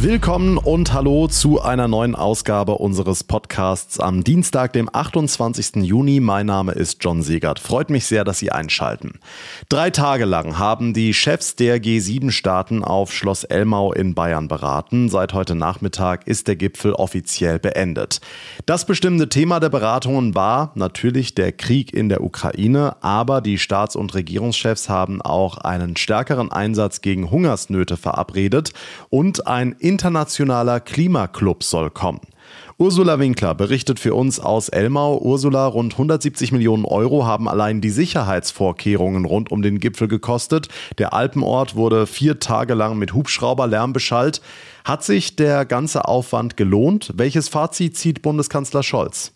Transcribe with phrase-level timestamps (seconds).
[0.00, 5.76] Willkommen und hallo zu einer neuen Ausgabe unseres Podcasts am Dienstag, dem 28.
[5.76, 6.18] Juni.
[6.18, 7.60] Mein Name ist John Segert.
[7.60, 9.20] Freut mich sehr, dass Sie einschalten.
[9.68, 15.08] Drei Tage lang haben die Chefs der G7-Staaten auf Schloss Elmau in Bayern beraten.
[15.08, 18.20] Seit heute Nachmittag ist der Gipfel offiziell beendet.
[18.66, 23.96] Das bestimmte Thema der Beratungen war natürlich der Krieg in der Ukraine, aber die Staats-
[23.96, 28.72] und Regierungschefs haben auch einen stärkeren Einsatz gegen Hungersnöte verabredet
[29.08, 32.22] und ein internationaler Klimaclub soll kommen.
[32.78, 35.18] Ursula Winkler berichtet für uns aus Elmau.
[35.18, 40.68] Ursula, rund 170 Millionen Euro haben allein die Sicherheitsvorkehrungen rund um den Gipfel gekostet.
[40.98, 44.40] Der Alpenort wurde vier Tage lang mit Hubschrauberlärm beschallt.
[44.84, 47.12] Hat sich der ganze Aufwand gelohnt?
[47.14, 49.32] Welches Fazit zieht Bundeskanzler Scholz?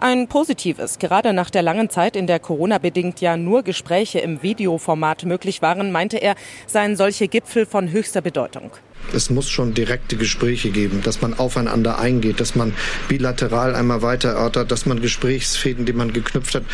[0.00, 0.98] Ein positives.
[0.98, 5.92] Gerade nach der langen Zeit, in der Corona-bedingt ja nur Gespräche im Videoformat möglich waren,
[5.92, 6.34] meinte er,
[6.66, 8.70] seien solche Gipfel von höchster Bedeutung.
[9.12, 12.74] Es muss schon direkte Gespräche geben, dass man aufeinander eingeht, dass man
[13.08, 16.64] bilateral einmal weiter erörtert, dass man Gesprächsfäden, die man geknüpft hat,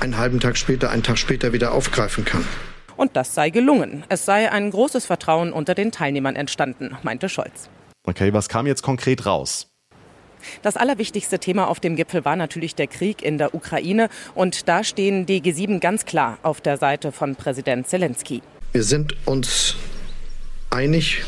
[0.00, 2.44] einen halben Tag später, einen Tag später wieder aufgreifen kann.
[2.96, 4.04] Und das sei gelungen.
[4.08, 7.68] Es sei ein großes Vertrauen unter den Teilnehmern entstanden, meinte Scholz.
[8.04, 9.68] Okay, was kam jetzt konkret raus?
[10.62, 14.08] Das allerwichtigste Thema auf dem Gipfel war natürlich der Krieg in der Ukraine.
[14.34, 18.42] Und da stehen die G7 ganz klar auf der Seite von Präsident Zelensky.
[18.72, 19.76] Wir sind uns
[20.76, 21.22] einig,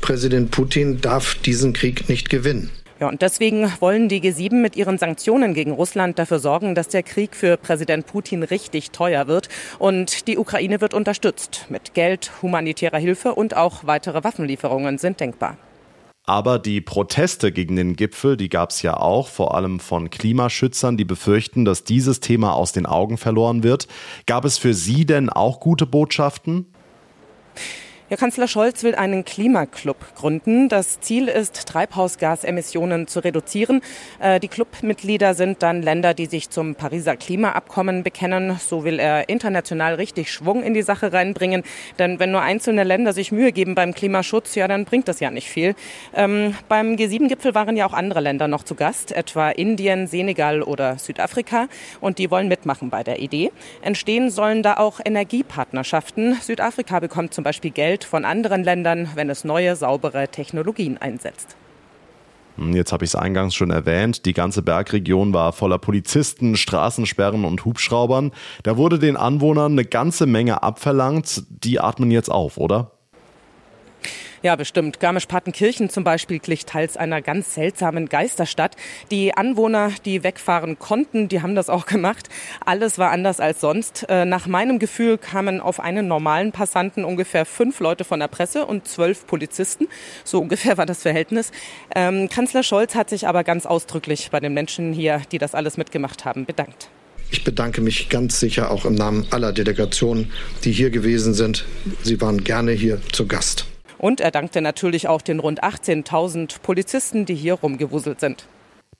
[0.00, 2.70] Präsident Putin darf diesen Krieg nicht gewinnen.
[3.00, 7.04] Ja, und deswegen wollen die G7 mit ihren Sanktionen gegen Russland dafür sorgen, dass der
[7.04, 9.48] Krieg für Präsident Putin richtig teuer wird.
[9.78, 11.66] Und die Ukraine wird unterstützt.
[11.68, 15.56] Mit Geld, humanitärer Hilfe und auch weitere Waffenlieferungen sind denkbar.
[16.24, 20.96] Aber die Proteste gegen den Gipfel, die gab es ja auch, vor allem von Klimaschützern,
[20.96, 23.86] die befürchten, dass dieses Thema aus den Augen verloren wird.
[24.26, 26.66] Gab es für Sie denn auch gute Botschaften?
[28.10, 30.70] Ja, Kanzler Scholz will einen Klimaclub gründen.
[30.70, 33.82] Das Ziel ist, Treibhausgasemissionen zu reduzieren.
[34.18, 38.58] Äh, die Clubmitglieder sind dann Länder, die sich zum Pariser Klimaabkommen bekennen.
[38.60, 41.64] So will er international richtig Schwung in die Sache reinbringen.
[41.98, 45.30] Denn wenn nur einzelne Länder sich Mühe geben beim Klimaschutz, ja, dann bringt das ja
[45.30, 45.74] nicht viel.
[46.14, 50.96] Ähm, beim G7-Gipfel waren ja auch andere Länder noch zu Gast, etwa Indien, Senegal oder
[50.96, 51.68] Südafrika.
[52.00, 53.52] Und die wollen mitmachen bei der Idee.
[53.82, 56.38] Entstehen sollen da auch Energiepartnerschaften.
[56.40, 61.56] Südafrika bekommt zum Beispiel Geld Geld von anderen Ländern, wenn es neue, saubere Technologien einsetzt.
[62.56, 67.44] Hm, jetzt habe ich es eingangs schon erwähnt, die ganze Bergregion war voller Polizisten, Straßensperren
[67.44, 68.30] und Hubschraubern.
[68.62, 71.42] Da wurde den Anwohnern eine ganze Menge abverlangt.
[71.48, 72.92] Die atmen jetzt auf, oder?
[74.42, 75.00] Ja, bestimmt.
[75.00, 78.76] Garmisch-Partenkirchen zum Beispiel glich teils einer ganz seltsamen Geisterstadt.
[79.10, 82.28] Die Anwohner, die wegfahren konnten, die haben das auch gemacht.
[82.64, 84.06] Alles war anders als sonst.
[84.08, 88.64] Äh, nach meinem Gefühl kamen auf einen normalen Passanten ungefähr fünf Leute von der Presse
[88.64, 89.88] und zwölf Polizisten.
[90.22, 91.50] So ungefähr war das Verhältnis.
[91.94, 95.76] Ähm, Kanzler Scholz hat sich aber ganz ausdrücklich bei den Menschen hier, die das alles
[95.76, 96.88] mitgemacht haben, bedankt.
[97.30, 100.32] Ich bedanke mich ganz sicher auch im Namen aller Delegationen,
[100.64, 101.66] die hier gewesen sind.
[102.02, 103.67] Sie waren gerne hier zu Gast.
[103.98, 108.46] Und er dankte natürlich auch den rund 18.000 Polizisten, die hier rumgewuselt sind.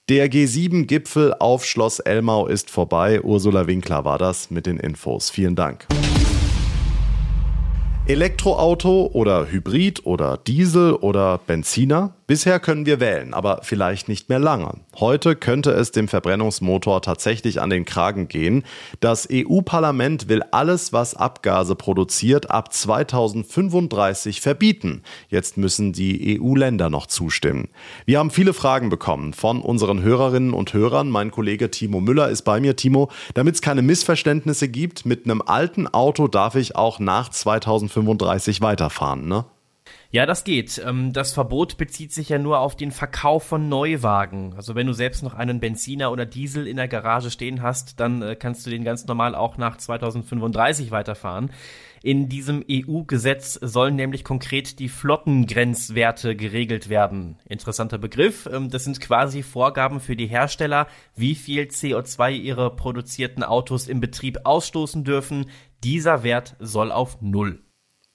[0.09, 3.21] Der G7-Gipfel auf Schloss Elmau ist vorbei.
[3.23, 5.31] Ursula Winkler war das mit den Infos.
[5.31, 5.87] Vielen Dank.
[8.07, 12.15] Elektroauto oder Hybrid oder Diesel oder Benziner?
[12.29, 14.75] Bisher können wir wählen, aber vielleicht nicht mehr lange.
[15.01, 18.65] Heute könnte es dem Verbrennungsmotor tatsächlich an den Kragen gehen.
[19.01, 25.05] Das EU-Parlament will alles, was Abgase produziert, ab 2035 verbieten.
[25.31, 27.71] Jetzt müssen die EU-Länder noch zustimmen.
[28.05, 31.09] Wir haben viele Fragen bekommen von unseren Hörerinnen und Hörern.
[31.09, 32.77] Mein Kollege Timo Müller ist bei mir.
[32.77, 38.61] Timo, damit es keine Missverständnisse gibt, mit einem alten Auto darf ich auch nach 2035
[38.61, 39.47] weiterfahren, ne?
[40.11, 40.83] Ja, das geht.
[40.87, 44.55] Ähm, das Verbot bezieht sich ja nur auf den Verkauf von Neuwagen.
[44.57, 48.23] Also wenn du selbst noch einen Benziner oder Diesel in der Garage stehen hast, dann
[48.23, 51.51] äh, kannst du den ganz normal auch nach 2035 weiterfahren.
[52.03, 57.37] In diesem EU-Gesetz sollen nämlich konkret die Flottengrenzwerte geregelt werden.
[57.47, 58.49] Interessanter Begriff.
[58.51, 64.01] Ähm, das sind quasi Vorgaben für die Hersteller, wie viel CO2 ihre produzierten Autos im
[64.01, 65.51] Betrieb ausstoßen dürfen.
[65.85, 67.63] Dieser Wert soll auf Null.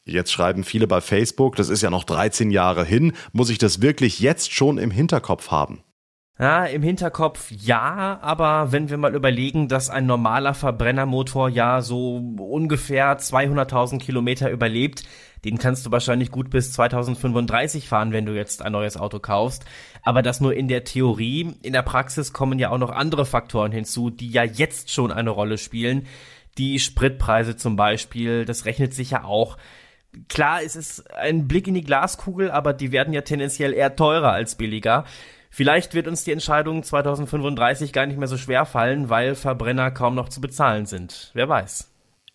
[0.06, 3.14] Jetzt schreiben viele bei Facebook, das ist ja noch 13 Jahre hin.
[3.32, 5.84] Muss ich das wirklich jetzt schon im Hinterkopf haben?
[6.40, 12.18] Ja, im Hinterkopf ja, aber wenn wir mal überlegen, dass ein normaler Verbrennermotor ja so
[12.38, 15.04] ungefähr 200.000 Kilometer überlebt,
[15.46, 19.64] den kannst du wahrscheinlich gut bis 2035 fahren, wenn du jetzt ein neues Auto kaufst.
[20.02, 21.54] Aber das nur in der Theorie.
[21.62, 25.30] In der Praxis kommen ja auch noch andere Faktoren hinzu, die ja jetzt schon eine
[25.30, 26.08] Rolle spielen.
[26.58, 29.58] Die Spritpreise zum Beispiel, das rechnet sich ja auch.
[30.30, 34.32] Klar, es ist ein Blick in die Glaskugel, aber die werden ja tendenziell eher teurer
[34.32, 35.06] als billiger.
[35.50, 40.16] Vielleicht wird uns die Entscheidung 2035 gar nicht mehr so schwer fallen, weil Verbrenner kaum
[40.16, 41.32] noch zu bezahlen sind.
[41.34, 41.90] Wer weiß.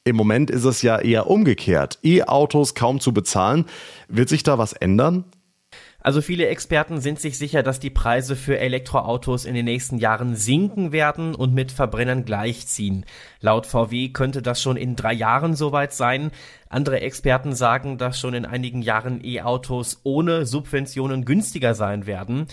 [0.05, 1.99] Im Moment ist es ja eher umgekehrt.
[2.03, 3.67] E-Autos kaum zu bezahlen.
[4.09, 5.25] Wird sich da was ändern?
[6.01, 10.37] Also viele Experten sind sich sicher, dass die Preise für Elektroautos in den nächsten Jahren
[10.37, 13.05] sinken werden und mit Verbrennern gleichziehen.
[13.41, 16.31] Laut VW könnte das schon in drei Jahren soweit sein.
[16.69, 22.47] Andere Experten sagen, dass schon in einigen Jahren E-Autos ohne Subventionen günstiger sein werden.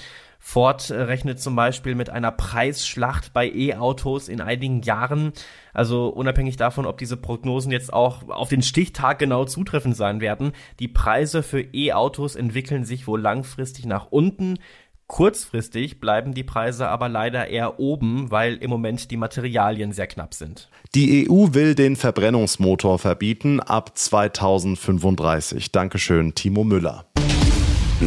[0.47, 5.33] Ford äh, rechnet zum Beispiel mit einer Preisschlacht bei E-Autos in einigen Jahren.
[5.73, 10.51] Also unabhängig davon, ob diese Prognosen jetzt auch auf den Stichtag genau zutreffend sein werden,
[10.79, 14.59] die Preise für E-Autos entwickeln sich wohl langfristig nach unten.
[15.07, 20.35] Kurzfristig bleiben die Preise aber leider eher oben, weil im Moment die Materialien sehr knapp
[20.35, 20.69] sind.
[20.93, 25.71] Die EU will den Verbrennungsmotor verbieten ab 2035.
[25.71, 27.07] Dankeschön, Timo Müller.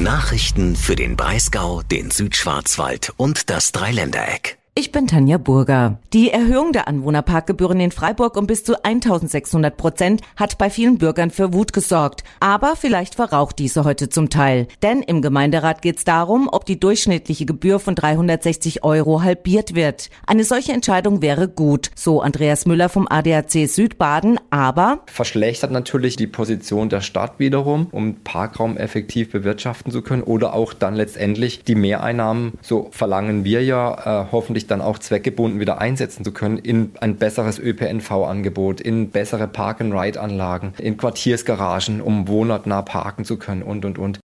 [0.03, 4.59] Nachrichten für den Breisgau, den Südschwarzwald und das Dreiländereck.
[4.81, 5.99] Ich bin Tanja Burger.
[6.13, 11.33] Die Erhöhung der Anwohnerparkgebühren in Freiburg um bis zu 1600 Prozent hat bei vielen Bürgern
[11.33, 12.23] für Wut gesorgt.
[12.39, 14.69] Aber vielleicht verraucht diese heute zum Teil.
[14.85, 20.11] Denn im Gemeinderat geht es darum, ob die durchschnittliche Gebühr von 360 Euro halbiert wird.
[20.29, 24.39] Eine solche Entscheidung wäre gut, so Andreas Müller vom ADAC Südbaden.
[24.51, 30.55] Aber verschlechtert natürlich die Position der Stadt wiederum, um Parkraum effektiv bewirtschaften zu können oder
[30.55, 35.81] auch dann letztendlich die Mehreinnahmen, so verlangen wir ja, äh, hoffentlich dann auch zweckgebunden wieder
[35.81, 43.25] einsetzen zu können in ein besseres ÖPNV-Angebot, in bessere Park-and-Ride-Anlagen, in Quartiersgaragen, um wohnortnah parken
[43.25, 44.21] zu können und, und, und.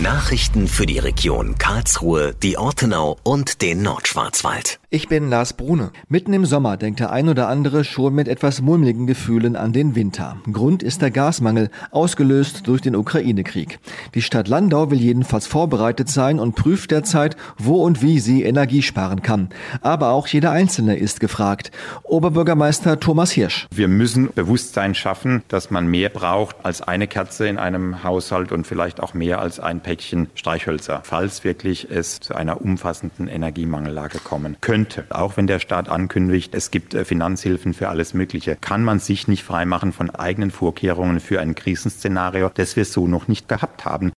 [0.00, 4.80] Nachrichten für die Region Karlsruhe, die Ortenau und den Nordschwarzwald.
[4.88, 5.90] Ich bin Lars Brune.
[6.08, 9.94] Mitten im Sommer denkt der ein oder andere schon mit etwas mulmigen Gefühlen an den
[9.94, 10.38] Winter.
[10.50, 13.80] Grund ist der Gasmangel, ausgelöst durch den Ukraine-Krieg.
[14.14, 18.82] Die Stadt Landau will jedenfalls vorbereitet sein und prüft derzeit, wo und wie sie Energie
[18.82, 19.50] sparen kann.
[19.82, 21.70] Aber auch jeder Einzelne ist gefragt.
[22.02, 23.68] Oberbürgermeister Thomas Hirsch.
[23.70, 28.66] Wir müssen Bewusstsein schaffen, dass man mehr braucht als eine Kerze in einem Haushalt und
[28.66, 34.56] vielleicht auch mehr als ein Päckchen Streichhölzer, falls wirklich es zu einer umfassenden Energiemangellage kommen
[34.60, 35.04] könnte.
[35.10, 39.28] Auch wenn der Staat ankündigt, es gibt äh, Finanzhilfen für alles Mögliche, kann man sich
[39.28, 44.12] nicht freimachen von eigenen Vorkehrungen für ein Krisenszenario, das wir so noch nicht gehabt haben.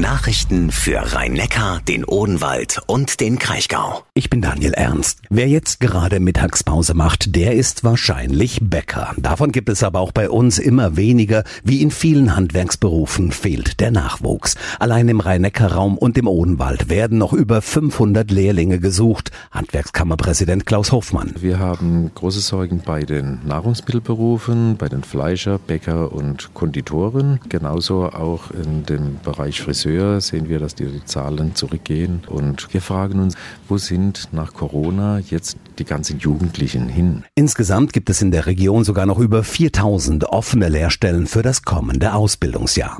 [0.00, 4.02] Nachrichten für Rhein-Neckar, den Odenwald und den Kraichgau.
[4.14, 5.20] Ich bin Daniel Ernst.
[5.30, 9.14] Wer jetzt gerade Mittagspause macht, der ist wahrscheinlich Bäcker.
[9.16, 11.44] Davon gibt es aber auch bei uns immer weniger.
[11.62, 14.56] Wie in vielen Handwerksberufen fehlt der Nachwuchs.
[14.80, 19.30] Allein im Rhein-Neckar-Raum und im Odenwald werden noch über 500 Lehrlinge gesucht.
[19.52, 21.34] Handwerkskammerpräsident Klaus Hofmann.
[21.38, 27.38] Wir haben große Sorgen bei den Nahrungsmittelberufen, bei den Fleischer, Bäcker und Konditoren.
[27.48, 32.22] Genauso auch in dem Bereich Friseur Friseur sehen wir, dass die Zahlen zurückgehen.
[32.26, 33.34] Und wir fragen uns,
[33.68, 37.24] wo sind nach Corona jetzt die ganzen Jugendlichen hin?
[37.34, 42.14] Insgesamt gibt es in der Region sogar noch über 4000 offene Lehrstellen für das kommende
[42.14, 42.98] Ausbildungsjahr.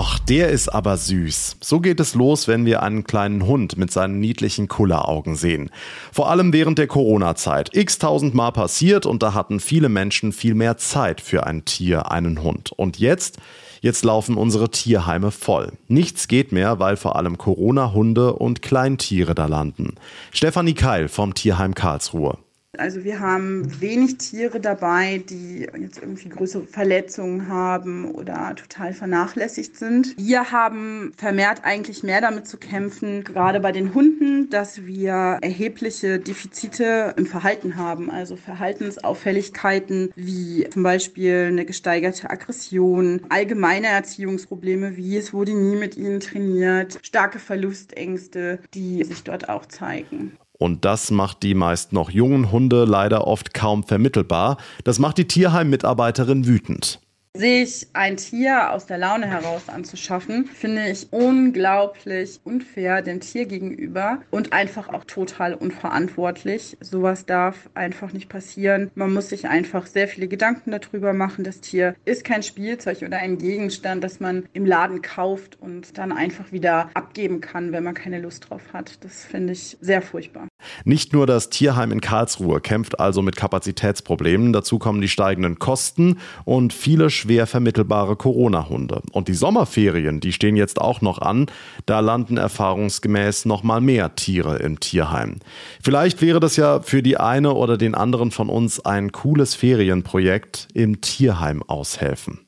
[0.00, 1.56] Ach, der ist aber süß.
[1.60, 5.70] So geht es los, wenn wir einen kleinen Hund mit seinen niedlichen Kulleraugen sehen.
[6.12, 7.74] Vor allem während der Corona-Zeit.
[7.74, 12.12] X tausend Mal passiert und da hatten viele Menschen viel mehr Zeit für ein Tier,
[12.12, 12.70] einen Hund.
[12.70, 13.38] Und jetzt?
[13.80, 15.72] Jetzt laufen unsere Tierheime voll.
[15.88, 19.96] Nichts geht mehr, weil vor allem Corona-Hunde und Kleintiere da landen.
[20.30, 22.38] Stefanie Keil vom Tierheim Karlsruhe.
[22.78, 29.76] Also wir haben wenig Tiere dabei, die jetzt irgendwie größere Verletzungen haben oder total vernachlässigt
[29.76, 30.16] sind.
[30.16, 36.20] Wir haben vermehrt eigentlich mehr damit zu kämpfen, gerade bei den Hunden, dass wir erhebliche
[36.20, 45.16] Defizite im Verhalten haben, also Verhaltensauffälligkeiten wie zum Beispiel eine gesteigerte Aggression, allgemeine Erziehungsprobleme wie
[45.16, 50.38] es wurde nie mit ihnen trainiert, starke Verlustängste, die sich dort auch zeigen.
[50.58, 54.58] Und das macht die meist noch jungen Hunde leider oft kaum vermittelbar.
[54.84, 57.00] Das macht die Tierheim-Mitarbeiterin wütend.
[57.38, 64.22] Sich ein Tier aus der Laune heraus anzuschaffen, finde ich unglaublich unfair dem Tier gegenüber
[64.32, 66.76] und einfach auch total unverantwortlich.
[66.80, 68.90] Sowas darf einfach nicht passieren.
[68.96, 71.44] Man muss sich einfach sehr viele Gedanken darüber machen.
[71.44, 76.10] Das Tier ist kein Spielzeug oder ein Gegenstand, das man im Laden kauft und dann
[76.10, 79.04] einfach wieder abgeben kann, wenn man keine Lust drauf hat.
[79.04, 80.47] Das finde ich sehr furchtbar.
[80.84, 86.18] Nicht nur das Tierheim in Karlsruhe kämpft also mit Kapazitätsproblemen, dazu kommen die steigenden Kosten
[86.44, 89.02] und viele schwer vermittelbare Corona-Hunde.
[89.12, 91.46] Und die Sommerferien, die stehen jetzt auch noch an,
[91.86, 95.36] da landen erfahrungsgemäß noch mal mehr Tiere im Tierheim.
[95.82, 100.68] Vielleicht wäre das ja für die eine oder den anderen von uns ein cooles Ferienprojekt
[100.74, 102.40] im Tierheim aushelfen.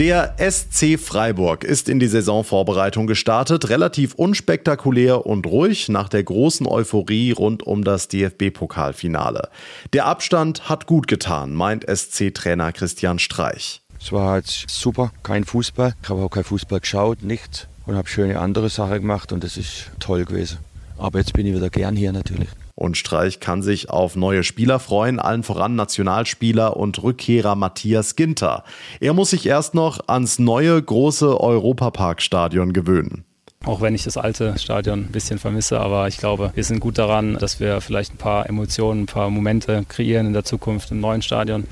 [0.00, 6.66] Der SC Freiburg ist in die Saisonvorbereitung gestartet, relativ unspektakulär und ruhig nach der großen
[6.66, 9.50] Euphorie rund um das DFB-Pokalfinale.
[9.92, 13.82] Der Abstand hat gut getan, meint SC-Trainer Christian Streich.
[14.00, 15.92] Es war halt super, kein Fußball.
[16.02, 17.66] Ich habe auch kein Fußball geschaut, nichts.
[17.84, 20.60] Und habe schöne andere Sachen gemacht und das ist toll gewesen.
[20.96, 22.48] Aber jetzt bin ich wieder gern hier natürlich.
[22.74, 28.64] Und Streich kann sich auf neue Spieler freuen, allen voran Nationalspieler und Rückkehrer Matthias Ginter.
[29.00, 33.24] Er muss sich erst noch ans neue große Europaparkstadion gewöhnen.
[33.66, 36.96] Auch wenn ich das alte Stadion ein bisschen vermisse, aber ich glaube, wir sind gut
[36.96, 41.00] daran, dass wir vielleicht ein paar Emotionen, ein paar Momente kreieren in der Zukunft im
[41.00, 41.64] neuen Stadion.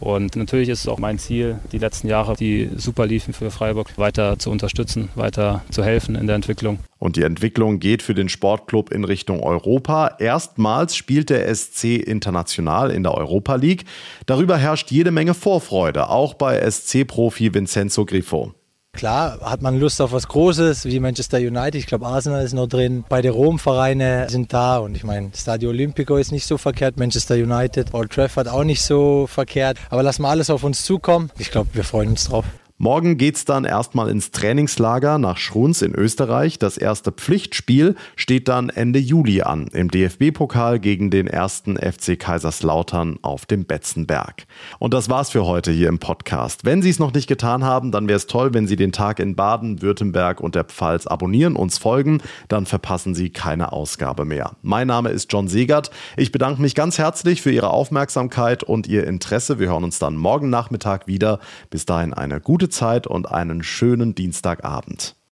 [0.00, 3.96] Und natürlich ist es auch mein Ziel, die letzten Jahre, die super liefen für Freiburg,
[3.96, 6.80] weiter zu unterstützen, weiter zu helfen in der Entwicklung.
[6.98, 10.16] Und die Entwicklung geht für den Sportclub in Richtung Europa.
[10.18, 13.84] Erstmals spielt der SC international in der Europa League.
[14.26, 18.52] Darüber herrscht jede Menge Vorfreude, auch bei SC-Profi Vincenzo Grifo.
[18.96, 21.76] Klar hat man Lust auf was Großes wie Manchester United.
[21.76, 23.04] Ich glaube, Arsenal ist noch drin.
[23.08, 24.78] Beide Rom-Vereine sind da.
[24.78, 26.96] Und ich meine, Stadio Olimpico ist nicht so verkehrt.
[26.96, 29.78] Manchester United, Old Trafford auch nicht so verkehrt.
[29.90, 31.30] Aber lassen wir alles auf uns zukommen.
[31.38, 32.44] Ich glaube, wir freuen uns drauf.
[32.78, 36.58] Morgen geht's dann erstmal ins Trainingslager nach Schruns in Österreich.
[36.58, 43.18] Das erste Pflichtspiel steht dann Ende Juli an im DFB-Pokal gegen den ersten FC Kaiserslautern
[43.22, 44.44] auf dem Betzenberg.
[44.78, 46.66] Und das war's für heute hier im Podcast.
[46.66, 49.20] Wenn Sie es noch nicht getan haben, dann wäre es toll, wenn Sie den Tag
[49.20, 54.54] in Baden, Württemberg und der Pfalz abonnieren, uns folgen, dann verpassen Sie keine Ausgabe mehr.
[54.60, 55.90] Mein Name ist John Segert.
[56.18, 59.58] Ich bedanke mich ganz herzlich für Ihre Aufmerksamkeit und Ihr Interesse.
[59.58, 61.40] Wir hören uns dann morgen Nachmittag wieder.
[61.70, 65.16] Bis dahin eine gute gute Zeit und einen schönen Dienstagabend.